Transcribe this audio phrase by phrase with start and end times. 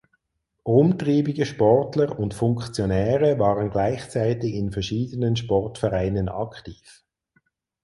[0.63, 7.03] Umtriebige Sportler und Funktionäre waren gleichzeitig in verschiedenen Sportvereinen aktiv.